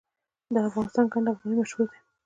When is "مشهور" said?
1.59-1.87